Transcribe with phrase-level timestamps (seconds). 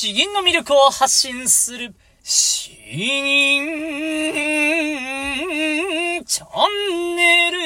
[0.00, 1.92] 詩吟の魅力を発信する、
[2.22, 3.66] 詩吟
[6.24, 7.58] チャンネル。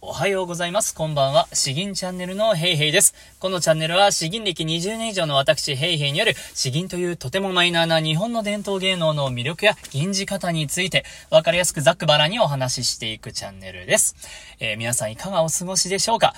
[0.00, 0.94] おはようございます。
[0.94, 1.48] こんばんは。
[1.52, 3.12] 詩吟チャンネルのヘイヘイです。
[3.40, 14.14] このチャンネルは詩吟歴20年以上の私ヘイヘイによる詩吟というとてもマイナーな日本の伝統芸能の魅力や吟じ方についてわかりやすくざっくばらにお話ししていくチャンネルです。
[14.60, 16.34] えー、皆さんいかがお過ごしでしょうか？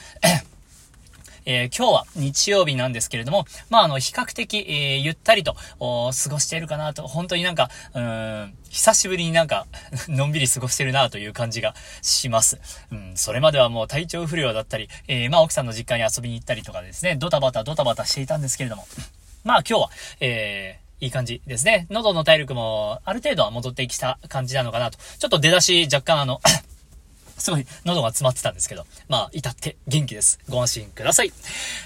[1.45, 9.67] えー、今日は日曜日なんですけれども、まあ、あの、比較的、えー、ゆったりと、過ごしているかなと、本当になんか、うん、久しぶりになんか
[10.08, 12.58] のんびり過ごしてるなという感じがします。
[12.90, 18.86] うん、それまではもう体調不良だったり、えー、まあ、奥さんの実家に遊びに行ったりとかですね、ドタバタドタバタしていたんですけれども、
[19.45, 21.86] まあ、今日は、えー、いい感じですね。
[21.90, 24.98] 喉の体力もある程度は戻ってきた感じなのかなと。
[25.18, 26.40] ちょっと出だし若干あの
[27.43, 30.39] すごい喉が詰まってたんですけど、まあ、至って元気です。
[30.49, 31.32] ご安心ください。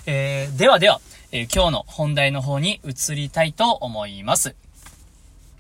[0.07, 1.01] えー、ではでは、
[1.33, 4.55] えー、今日の本題の方に移りたいと思います。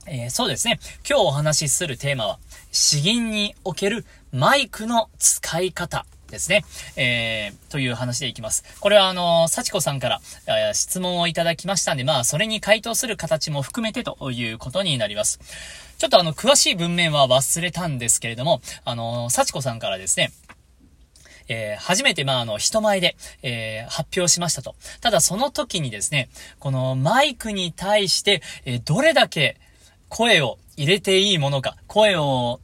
[0.06, 0.78] えー、そうですね。
[1.08, 2.38] 今日お話しするテーマは、
[2.72, 6.64] 詩吟におけるマイクの使い方ですね。
[6.96, 8.64] えー、という話でいきます。
[8.80, 15.40] これはあの、幸子さんから、えー、質問をいただきましたんで、まあ、それに回答する形も含めてということになります。
[15.98, 20.32] ちょっとあの、詳しい文面は忘れたんですけれども、あの、幸子さんからですね、
[21.48, 24.74] えー、初めて、まあ、あの、人前で、えー、発表しましたと。
[25.00, 29.58] ただ、その時にですね、このマイクに対して、えー、どれだけ
[30.08, 32.60] 声を入れていいものか、声を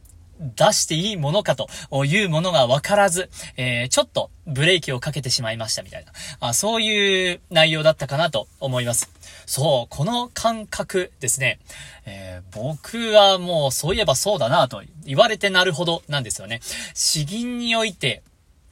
[0.57, 1.69] 出していいものかと
[2.05, 9.11] いうものが分からず、えー、ちょっとブレーキをかけてしまいましたみたいな、あそういう内容だったかなと思います。
[9.47, 11.59] そう、この感覚ですね。
[12.05, 16.61] えー、僕はもうそういえばそうだなと言われてなるほどなんですよね。
[16.95, 18.23] 詩吟において、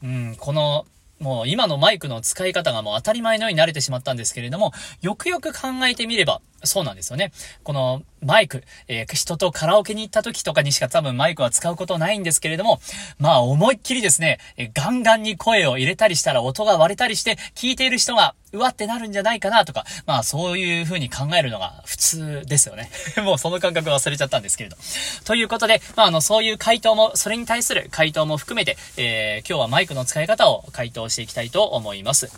[0.02, 0.86] うん、この
[1.20, 7.32] もう今のマイクの使い方がもう当たり前のように慣れてしまったんですけれども、よくよく考えてみれば、そうなんですよね。
[7.62, 12.80] このマイク、えー、人とカラオケに行った時とかにしか多分マイクは使うことないんですけれども、
[13.18, 22.90] まあ思いっきりですね、えー、ガンガンに声を入れたりしたら音が割れたりして、聞いている人が、うわってなるんじゃないかなとか、まあそういう風に考えるのが普通ですよね。
[23.24, 24.76] もうその感覚忘れちゃったんですけれど。
[25.24, 32.30] ということで、まああの、そういう回答も、それに対する回答も含めて、えー、今日はマイクの使い方を回答していきたいと思います。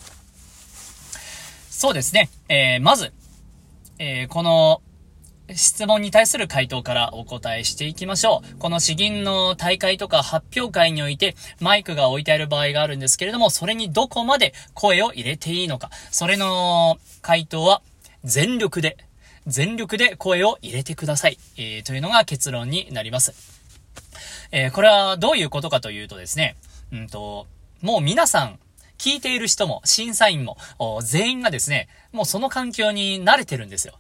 [1.70, 2.28] そうですね。
[2.48, 3.12] え、まず、
[3.98, 4.82] えー、この、
[5.54, 8.58] 質問に対する回答からお答えしていきましょう。
[8.58, 15.90] この詩吟の大会とか発表会においてマイクが置いてある場合があるんですけれども、それにどこまで声を入れていいのか。
[16.10, 17.82] それの回答は
[18.24, 18.96] 全力で、
[19.46, 21.38] 全力で声を入れてください。
[21.56, 23.34] えー、というのが結論になります。
[24.52, 26.56] えー、これはどういうことかというとですね、
[26.92, 27.46] うんと、
[27.80, 28.58] もう皆さん
[29.02, 30.56] 聞いている人も、審査員も、
[31.02, 33.94] 全員がですね、もうその環境に慣れてるんですよ。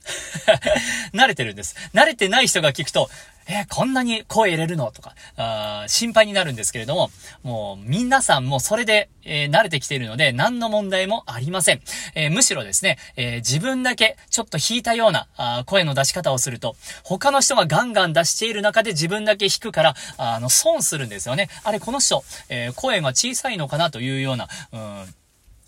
[1.12, 1.74] 慣れてるんです。
[1.92, 3.10] 慣れてない人が聞くと、
[3.48, 4.92] え、こんなに声入れるの？
[4.92, 7.10] とか、あ心配になるんですけれども、
[7.42, 11.80] もう皆さんもそれで、えー、慣れてきているので、何の問題もありません。
[12.14, 21.48] えー、むしろですね、え自分だけちょっと弾いたようなあ声の出し方をすると、他の人がガンガン出している中で自分だけ弾くから、あの、損するんですよね。
[21.64, 25.14] あれ、この人、え声が小さいのかなというような、うん、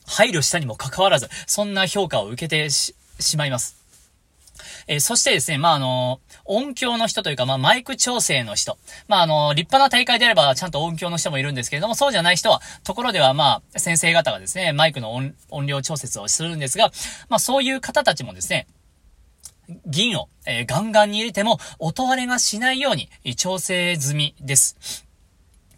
[0.07, 2.95] 配慮したにもかかわらず、そんな評価を受けてし
[3.37, 3.84] まいます。
[4.87, 8.79] えー、そしてですね、まあ、あの、音響の人というか、まあ、マイク調整の人。
[9.09, 15.15] まあ、あの、立派な大会であれば、ちゃんと音響の人もいるんですけれども、そうじゃない人は、ところでは、まあ、先生方がですね、マイクの
[15.51, 16.91] 音量調節をするんですが、
[17.29, 18.67] まあ、そういう方たちもですね、
[19.87, 25.07] 銀を、えー、ガンガンに入れても、音割れがしないように、調整済みです。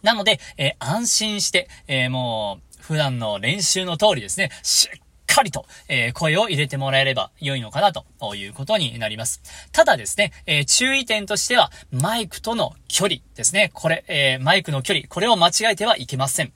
[0.03, 5.01] なので、えー、安心して、えー、もう、普段の練習の通りですね、しっ
[5.37, 9.43] かりと、えー、声を入れてもらえれば良いのかなということになります。
[9.71, 13.71] ただですね、えー、注意点としては、マイクとの距離ですね。
[13.75, 16.53] これ、えー、マイクの距離、これを間違えてはいけません。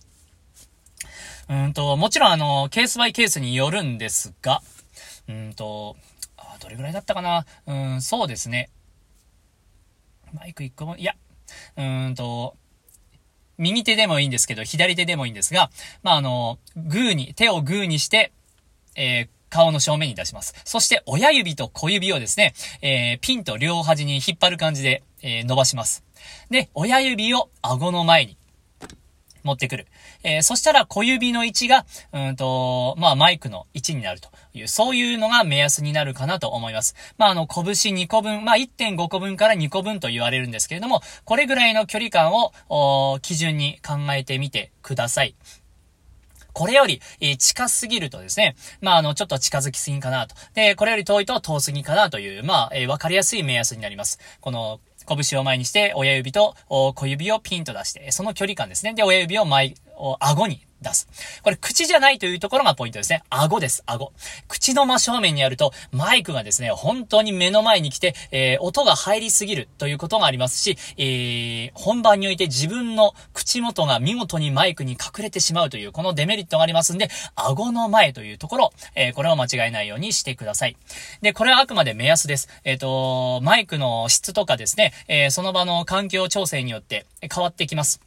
[1.51, 4.63] うんと、もちろんあの、ケースバイケースによるんですが、
[5.29, 5.97] うんと、
[6.39, 8.71] あどれぐらいだったかなうん、そうですね。
[10.33, 11.15] マイク1個も、いや、
[11.77, 12.57] うんと、
[13.59, 15.71] 右手でもいいんですけど、左手でもいいんですが、
[16.03, 18.33] まあ、あの、グーに、手をグーにして、
[18.97, 20.55] えー、顔の正面に出します。
[20.65, 26.05] そして親指と小指をですね、えー、ピンと両端に引っ張る感じで、えー、伸ばします。
[26.51, 28.37] で、親指を顎の前に
[29.43, 29.87] 持ってくる。
[30.23, 36.95] えー、そしたら小指の位置が、うんと、まあマイクの位置になるという、そういうのが目安になるかなと思います。
[37.19, 37.65] まああの、拳
[37.95, 45.35] 2個分、まあ1.5個分から2個分と言われるんですけれども、これぐらいの距離感を、基準に考えてみてください。
[46.53, 50.35] これより、え近すぎるとですね、まあ、あの、ちょっと近づきすぎかなと。
[50.55, 54.19] で、これより遠いと遠すぎかなという、まあ、えー、わかりやすい目安になります。
[54.41, 58.95] この、拳を前にして、親指と小指をピンと出して、その距離感ですね。
[58.95, 59.75] で、親指を前、
[60.21, 61.09] 顎に出す。
[61.43, 63.23] これ口じゃないというところがポイントですね。
[63.31, 64.13] 顎です、顎。
[64.49, 80.77] 口の真正面にあると、マイクがですね、本当に目の前に来て、えー、音が入りすぎるということがありますし、えー、本番において自分の口元が見事にマイクに隠れてしまうという、このデメリットがありますんで、顎の前というところ、えー、これを間違えないようにしてください。
[81.23, 82.49] で、これはあくまで目安です。
[82.65, 88.01] えっ、と、マイクの質とかですね、えその場の環境調整によって変わってきます。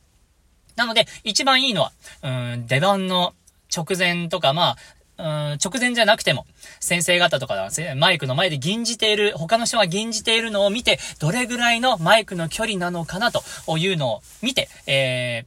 [0.75, 1.92] なので、一番いいのは、
[2.24, 3.34] うん、出番の
[3.75, 4.78] 直前とか、まあ、
[5.18, 5.25] うん、
[5.64, 6.46] 直前じゃなくても、
[6.80, 13.44] 先生方とかマイクの前で吟じている、他の人が吟じているのを見て、どれぐらいのマイクの距離なのかなと
[13.78, 15.46] いうのを見て、え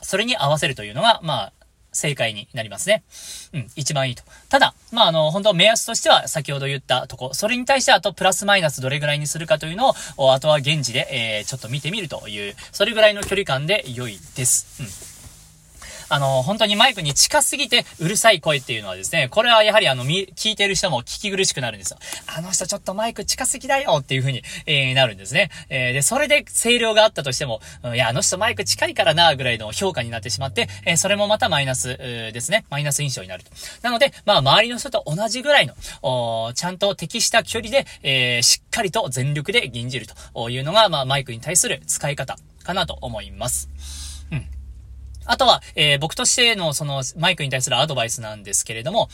[0.00, 1.52] ー、それに合わせるというのが、まあ、
[1.92, 3.02] 正解になりますね。
[3.52, 4.22] うん、一番いいと。
[4.48, 14.82] ただ、まあ、あの、本当目安としては、先ほど言ったとこ、それに対してあと、プラスマイナスどれぐらいにするかというのを、あとは現地で、えー、ちょっと見てみるという、それぐらいの距離感で良いです。
[14.82, 15.11] うん。
[16.12, 21.98] あの、本当にマイクに近すぎてうるさい声っていうのはですね、これはやはりあの、聞いてる人も聞き苦しくなるんですよ。
[22.26, 25.48] あの人ちょっとマイク近すぎだよっていう風に、えー、なるんですね。
[25.70, 27.62] えー、で、それで声量があったとしても、
[27.94, 32.66] いや、あの人マイク近いからな、ぐらいの評価になってしまって、えー、それもまたマイナス、ですね。
[32.68, 33.50] マイナス印象になると。
[33.80, 43.70] なので、まあ、周りの人と同じぐらいの、おちゃんと適した距離で、えー、しっかりと全力で吟じるというのが、まあ、マイクに対する使い方かなと思います。
[44.30, 44.61] うん。
[45.24, 49.08] あとは、えー、僕としてのそのマイクに対するアドバイスなんですけれども、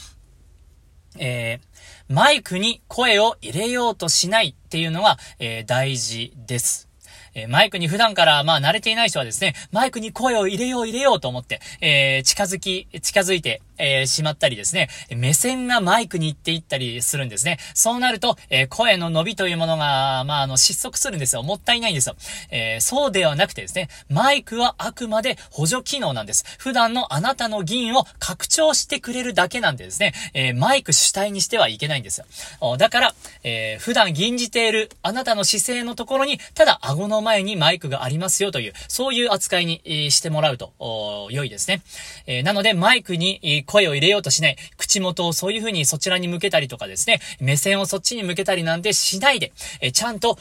[1.18, 6.88] えー、マイクに声を入れようとしないっていうのが、えー、大事です。
[7.34, 17.58] え、マイクに普段からまあ慣れていない人はですね、マイクに声を入れよう入れようと思って、え、近づき、近づいて、えー、しまったりですね、目線がマイクに行っていったりするんですね。
[17.74, 21.42] そうなると、えー、声の伸びというものが、まあ、あの、失速するんですよ。
[21.42, 22.16] もったいないんですよ。
[22.50, 26.44] えー、そうではなくてですね、マイクはあくまで補助機能なんです。
[26.58, 32.20] 普段のあなたの議員を拡張してくれるだけなんでですね、えマイク主体にしてはいけないんです
[32.60, 32.76] よ。
[32.76, 33.14] だから、
[33.44, 39.80] え普段吟じているあなたの姿勢のところに、ただ顎の前にマイクがありますよという、そういう扱いに、
[40.10, 41.82] してもらうと、良いですね。
[42.26, 44.56] えなので、マイクに、声を入れようとしない。
[44.78, 50.38] 口元をそういう風にそちらに向けたりとかですね、目線をそっちに向けたりなんてしないで、えちゃんと、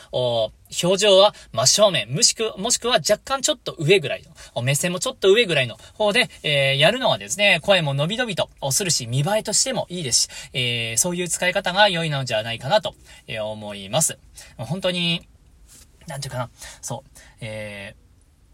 [0.82, 4.24] 表情は真正面、もしく、もしくは若干ちょっと上ぐらい
[4.56, 5.78] の、目線もちょっと上ぐらいの。
[5.94, 12.96] 方で、えー、やるのはですね、声も伸び伸びとするし、見栄えとしてもいいですし、えー、そういう使い方が良いのじゃないかなと、
[13.28, 14.18] え、思います。
[14.58, 15.28] 本当に、
[16.08, 16.50] なんていうかな、
[16.82, 17.10] そう、
[17.42, 17.96] え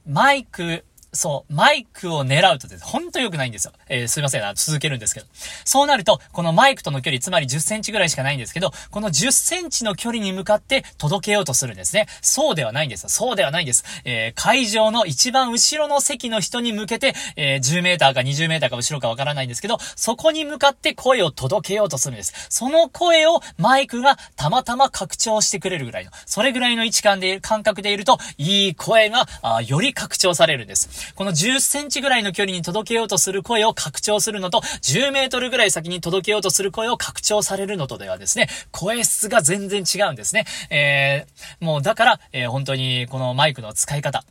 [0.08, 3.74] ー、マイク、そう、マイクを狙うとです、ほんと良くないんですよ。
[3.88, 5.28] えー、すいません、続けるんですけど。
[5.64, 12.08] そうなると、このマイクとの距離、つまり10センチぐらいしかないんですけど、この10センチの距離に向かって届けようとするんですね。
[12.22, 13.10] そうではないんですよ。
[13.10, 13.84] そうではないんです。
[14.06, 22.34] えー、会場の一番後ろの席の人に向けて、えー、10メーターか20メーターか後ろかわからないんですけど、そこに向かって声を届けようとするんです。
[22.50, 31.03] その声をマイクがたまたま拡張してくれるぐらいの、それぐらいの位置感で、感覚でいると、いい声が、あより拡張されるんです。
[31.16, 40.46] この10センチぐらいの距離に届けようとする声を拡張するのと、10メートルぐらい先に届けようとする声を拡張されるのとではですね、声質が全然違うんですね。
[40.70, 44.24] えー、もうだから、えー、本当にこのマイクの使い方、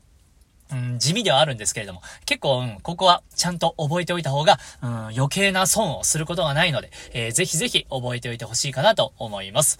[0.72, 9.78] うん、地味ではあるんですけれども、結構、うん、ここはちゃんと覚えておいた方が、うん、余計な損をすることがないので、えー、ぜひぜひ覚えておいてほしいかなと思います。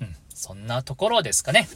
[0.00, 1.68] うん、そんなところですかね。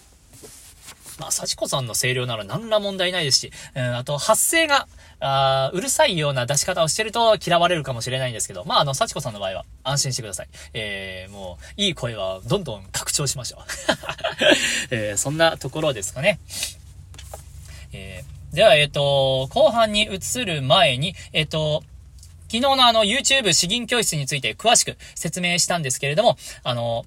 [1.19, 4.87] まあ、幸子さんの声量なら何ら問題ないですし、うん、あと、発声が、
[5.21, 10.49] あうるさいような出し方をしてると嫌われるかもしれないんですけど、まあ、あの、幸子さんの場合は安心してください。
[10.75, 13.61] えー、もう、いい声はどんどん拡張しましょう。
[14.95, 16.39] えー、そんなところですかね。
[17.93, 21.83] えー、では、えっ、ー、と、後半に移る前に、えっ、ー、と、
[22.51, 27.05] 昨日のあの YouTube 詩吟教室について詳しく説明したんですけれども、あの、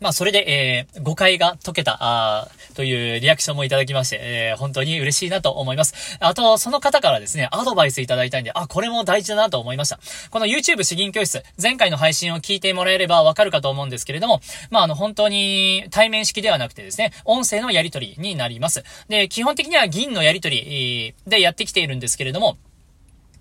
[0.00, 6.18] まあ、それで、えー、誤解が解けた、あというリアクションもいただきまして、えー、本当に嬉しいなと思います。
[6.20, 10.00] あと、その方からですね、アドバイスいただいたんで、あ、これも大事だなと思いました。
[10.30, 14.40] この YouTube 詩吟教室、前回の配信を聞いてもらえればわかるかと思うんですけれども、
[14.70, 18.82] まあ、あの、本当に対面式ではなくてですね、音声のやり取りになります。
[19.08, 22.56] で、基本的には銀のやり取りでやってきているんですけれども、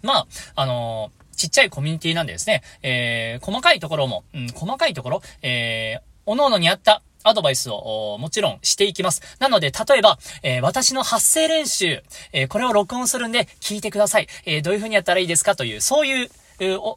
[0.02, 9.22] まあ、あのーちっちゃいコミュニティなんでですね、えー、細かいところも、うん、細かいところ、えー、各々にあったアドバイスをもちろんしていきます。
[9.40, 14.28] なので、例えば、えー、私の発声練習、えー、これを録音するんで聞いてください。
[14.46, 16.30] えー、どういう風にやったらいいですかという、そういう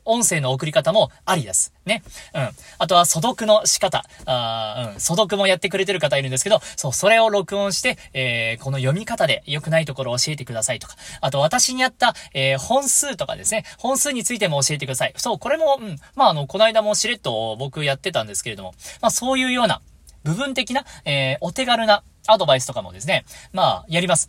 [0.04, 1.73] 音声の送り方もありです。
[1.85, 2.02] ね。
[2.35, 2.50] うん。
[2.78, 4.04] あとは、素読の仕方。
[4.26, 5.00] あうん。
[5.00, 10.97] 素読もやってくれてる方いるんですけど、そう、それを録音して、えー、この読み方で良くないところを教えてくださいとか。
[11.21, 13.64] あと、私にあった、えー、本数とかですね。
[13.78, 15.14] 本数についても教えてください。
[15.16, 15.99] そう、これも、うん。
[16.14, 19.81] まあ、あの、この間もしれっと僕やってたんですけれども、まあ、そういうような、
[20.25, 24.29] 部分的な、えー、お手軽なアドバイスとかもですね、まあ、やります。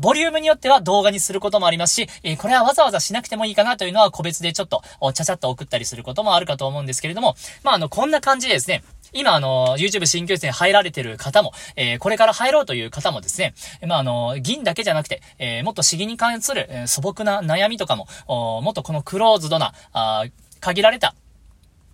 [0.00, 2.08] ボリュームによっては動画にすることもありますし、
[2.38, 4.82] これはわざわざしなくてもいいかなというのは個別でちょっと、
[5.12, 13.54] ちゃちゃっと送ったりすることもあるかと思うんですけれども、まあ、あの、こんな感じでですね、今、あの、YouTube 新教室に入られてる方も、えー、これから入ろうという方もですね、
[13.86, 20.24] まあ、あの、銀だけじゃなくて、えー、もっと資源に関する、えー、素朴な悩みとかも、もっとこのクローズドな、あ
[20.62, 21.14] 限られた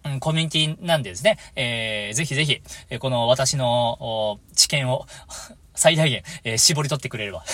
[0.04, 5.06] うん、コミュニティなんでですね、えー、ぜひぜひ、えこの私の、知見を
[5.74, 7.44] 最大限、えー、絞り取ってくれれば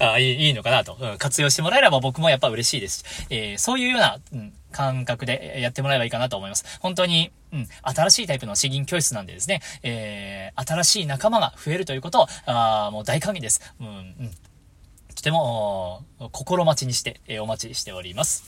[0.00, 3.04] あいい、いいのかなと、うん、活用してもらえれば僕もやっぱ嬉しいです。
[3.30, 6.64] えー、そういうような、うん、感覚でやってもらえばいいかなと思います。
[6.80, 13.62] 本当に、うん、新しいタイプの詩吟教室なんでですね、えー、新しい仲間が増えるということを、あもう大歓迎です。
[13.80, 14.30] うん、うん。
[15.14, 18.44] とても、心待ちにして、え、お待ちしております。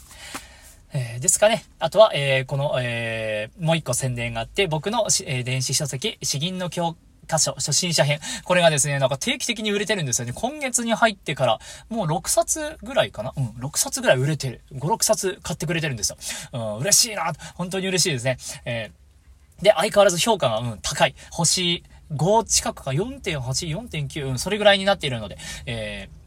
[0.92, 1.64] えー、ですかね。
[1.78, 6.96] あとは、えー、この、えー、もう一個宣伝があって、僕の、え、電子書籍、詩吟の教
[7.28, 8.18] 科書、初心者編。
[8.44, 10.32] これがですね、なんか定期的に売れてるんですよね。
[10.34, 13.32] 今月に入ってから、もう6冊ぐらいかな？
[13.36, 14.62] うん、6冊ぐらい売れてる。
[14.72, 16.18] 5、6冊買ってくれてるんですよ。
[16.52, 17.32] うん、嬉しいな。
[17.54, 18.38] 本当に嬉しいですね。
[18.64, 21.14] えー、で、相変わらず評価が、うん、高い。
[21.30, 26.19] 星5近くか？4.8、4.9、うん、それぐらいになっているので、えー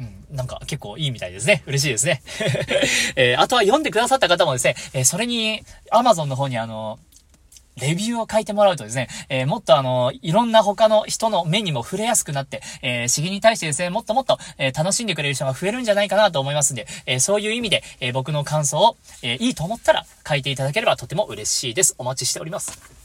[0.00, 1.62] うん、なんか結構いいみたいですね。
[1.68, 2.22] 嬉しいですね。
[3.16, 6.98] えー、あとは読んでくださった方もですね、えー、それに、アマゾンの方にあの、
[7.80, 21.94] レビューを書いてもらうとですね、えー、もっとあの、いろんな他の人の目にも触れやすくなって、えー、詩吟に対してですね、もっともっと、えー、楽しんでくれる人が増えるんじゃないかなと思いますんで、えー、そういう意味で、え、僕の感想を、え、いいと思ったら書いていただければとても嬉しいです。
[21.98, 22.99] お待ちしております。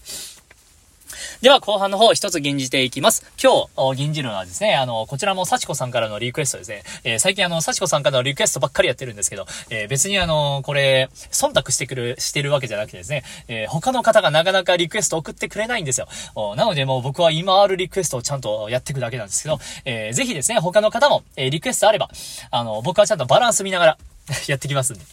[1.42, 3.25] では、後半の方、一つ吟じていきます。
[3.42, 6.84] 今日、吟じるのはですね、あの、こちらも幸子さんからのリクエストですね。
[7.04, 16.08] えー、最近あの、幸子さんからのリクエストばっかりやってるんですけど、えー、別にあの、これ、忖度してくる、してるわけじゃなくてですね、えー、他の方がなかなかリクエスト送ってくれないんですよ。
[16.56, 22.10] なのでもう僕は今あるリクエストをちゃんとやっていくだけなんですけど、えー、ぜひですね、他の方も、えー、リクエストあれば、
[22.51, 23.98] あの、僕はちゃんとバランス見ながら
[24.48, 25.06] やってきますんで、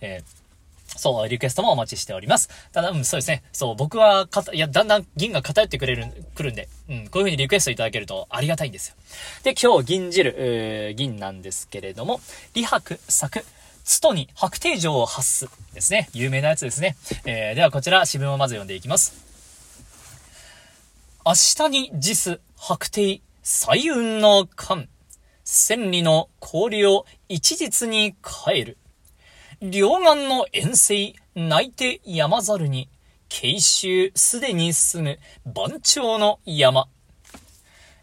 [0.00, 0.41] えー
[0.96, 2.48] そう、リクエストもお待ちしております。
[2.72, 3.42] ただ、うん、そうですね。
[3.52, 8.94] そう、僕は、かた、いや、だんだん銀が偏ってくれる、くるんで、うん、こういう風にリクエストいただけるとありがたいんですよ。
[9.42, 12.20] で、今日、銀汁、えー、銀なんですけれども、
[12.54, 13.44] 李白作、
[13.84, 16.08] つとに白帝城を発すですね。
[16.12, 16.96] 有名なやつですね。
[17.24, 19.14] えー、ではこちら、詩文をまず読んでいきます。
[21.24, 24.88] 明日に辞す白帝、彩雲の間、
[25.44, 28.14] 千里の氷を一日に
[28.46, 28.78] 変える。
[29.62, 32.88] 両岸の遠征、泣いて山猿に、
[33.28, 36.88] 慶州すでに住む番長の山。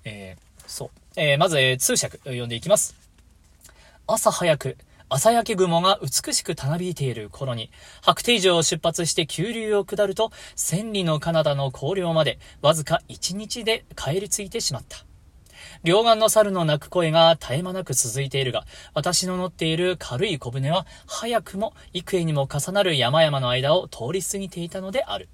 [0.05, 0.89] えー、そう。
[1.17, 2.95] えー、まず、えー、通訳読んでいきます。
[4.07, 4.77] 朝早く、
[5.09, 7.71] 朝焼け雲が美しくたなびいている頃に、
[8.03, 15.08] 白帝城を出発して急流を下ると、千里のカナダの高陵まで、わずか一日で帰り着いてしまった。
[15.83, 25.29] 両岸の猿の鳴く声が絶え間なく続いているが、私の乗っている軽い小舟は、早くも幾重にも重なる山々の間を通り過ぎていたのである。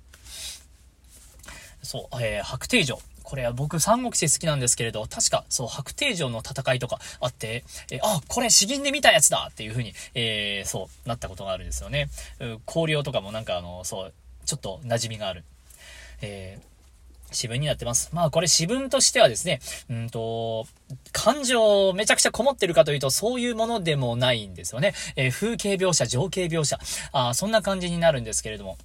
[1.82, 3.00] そう、えー、白帝城。
[3.24, 12.10] これは僕三国志好きなんですけれど、確か、そう、白帝城の戦いとかあって、えー、あ、これ詩吟で見たやつだっていう風に、えー、そう、なったことがあるんですよね。
[12.40, 14.14] う氷とかもなんかあの、そう、
[14.46, 15.44] ちょっと馴染みがある。
[16.22, 16.75] えー
[17.36, 18.10] 詩文になってます。
[18.14, 20.66] まあこれ詩文としてはですね、うんと、
[21.12, 24.94] 感情めちゃくちゃこもってるかというとそういうものでもないんですよね。
[25.16, 26.80] えー、風景描写、情景描写、
[27.12, 28.78] あそんな感じになるんですけれども。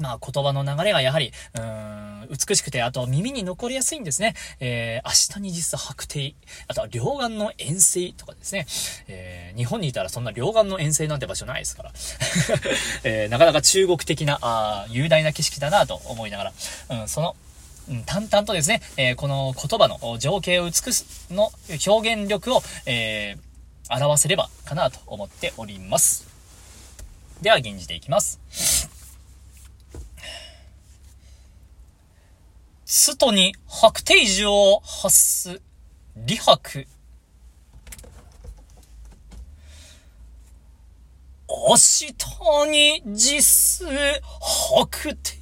[0.00, 4.34] まあ言葉の流れがやはり、うん、美しくて、あと耳に残りやすいんですね。
[4.60, 6.34] えー、明日に実は白帝、
[6.68, 8.66] あとは両岸の遠征とかですね。
[9.08, 11.92] えー、日本にいたらそんな両岸の遠征なんて場所ないですから。
[13.04, 16.52] えー、なかなか中国的な、あ雄大な景色だなと思いながら、
[17.00, 17.36] うん、その
[17.90, 21.50] うん、淡々とですね、えー、この言葉の情景を美すの
[21.86, 26.28] 表現力を、えー、表せればかなと思っております。
[27.40, 28.40] では、吟じていきます。
[32.84, 35.60] 外に白帝城を発す、
[36.26, 36.86] 李白。
[41.66, 42.14] 明日
[42.70, 43.88] に実
[44.40, 45.38] 白帝。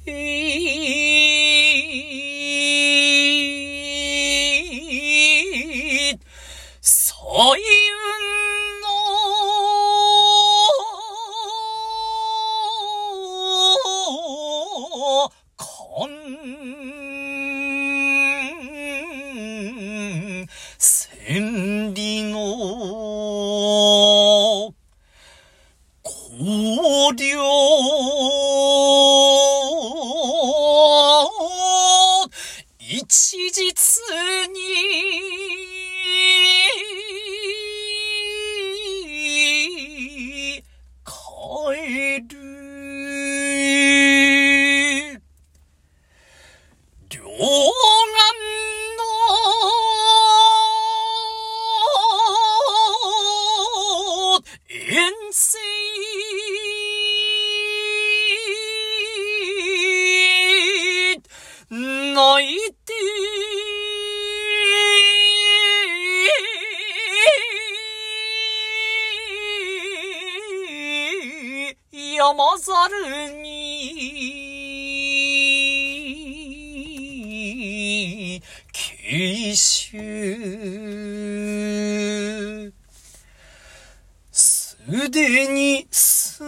[6.81, 7.76] 最
[85.07, 86.43] 腕にす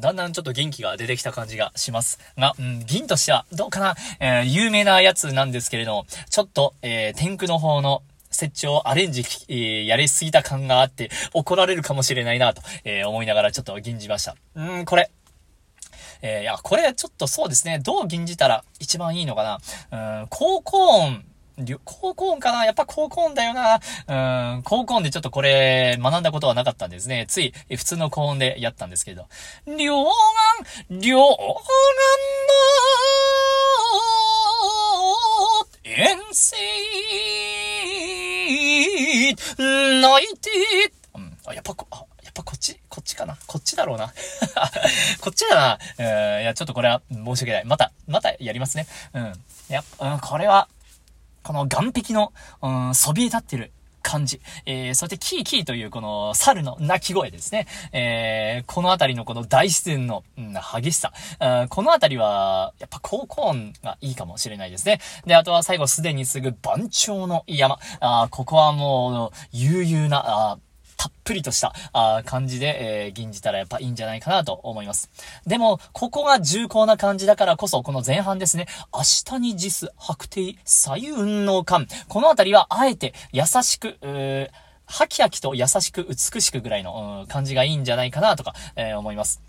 [0.00, 2.18] だん、だんちょっと元気が出てきた感じがします。
[2.36, 14.36] が、うん、銀としては、どうかな、えー、有名なやつなんですけれども、ちょっと、えー、天空の方の、設置をアレンジ、えー、やりすぎた感があって、怒られるかもしれないなと、えー、思いながらちょっと吟じました。
[14.54, 15.10] うん、これ。
[16.20, 19.58] えー、いや、これちょっとそうですね、どう吟じたら一番いいのか
[19.90, 20.20] な？
[20.20, 21.24] うん、高校音、
[21.84, 22.66] 高校音かな？
[22.66, 23.80] やっぱ高校音だよな。
[24.56, 27.24] うん、高校音でちょっとこれ学んだことはなかったんですね。
[27.28, 29.26] つい普通の高音でやったんですけど。
[29.66, 31.38] 両岸、両岸
[35.84, 36.56] の遠征
[40.02, 40.50] 泣いて、
[41.14, 43.38] うん、あ、やっぱこ、あ、やっぱこっちこっちかな？
[43.46, 44.12] こっちだろうな。
[45.20, 45.78] こっちだな。
[45.98, 46.02] う
[46.40, 47.64] ん、いや、ちょっとこれは申し訳ない。
[47.64, 48.86] また、またやりますね。
[49.14, 49.32] うん。
[49.70, 50.68] いや、うん、これは、
[51.46, 53.70] この岸壁の、うん、そびえ立ってる
[54.02, 54.40] 感じ。
[54.66, 57.68] えー、そしてキーキーというこの猿の鳴き声ですね。
[57.92, 61.12] えー、この辺りのこの大自然の、うん、激しさ。
[61.38, 65.00] あこの辺りは、やっぱ高校音がいいかもしれないですね。
[65.24, 67.78] で、あとは最後すでにすぐ番長の山。
[68.00, 70.58] あここはもう、悠々な、あ
[70.96, 75.10] たっぷりとしたあ感じで、えー、吟じたらやっぱいいんじゃないかなと思います。
[75.46, 79.02] でも、ここが重厚な感じだからこそ、この前半ですね、明
[79.36, 81.10] 日に実、白帝、左右
[81.44, 81.86] の感。
[82.08, 84.50] このあたりは、あえて、優しく、うー
[84.86, 89.42] はきはきと優しく美しくぐらいの、うん、感じがいいんじゃないかなとか、えー、思います。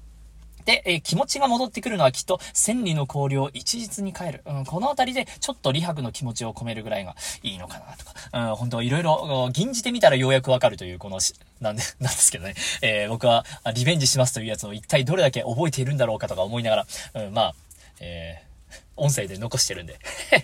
[0.67, 4.41] で、えー、気持ちが戻ってくるのはきっと、千里の光陵一日に帰る。
[4.45, 12.53] うん、このあたりで、ちょっと李白の気持ちを込めるぐらいがいいのかなとか、うん、本当いろいろ、吟じてみたらようやくわかるという、このし、なんで、 なんですけどね。
[12.82, 17.56] えー、僕は、リベンジしますというやつを一体どれだけ覚えているんだろうかとか思いながら、うん、まあ、
[18.01, 19.97] えー、音声で残してるんで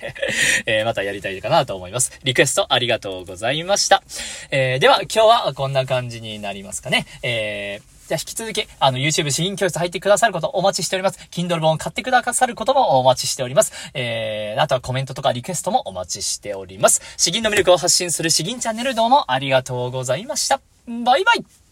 [0.65, 2.17] えー、またやりたいかなと思います。
[2.23, 4.03] リクエストありがとうございました。
[4.51, 7.05] えー、では今日はこんな感じになりますかね。
[7.23, 11.19] えーじゃあ引き続き、あの、YouTube 詩吟教室入ってくださることお待ちしております。
[11.31, 13.71] Kindle 本買ってくださることもお待ちしております。
[13.93, 17.01] えー、あとはコメントとかリクエストもお待ちしております。
[17.17, 20.59] 詩吟の魅力を発信する詩吟チャンネルどうもありがとうございました。
[20.87, 21.62] バイバイ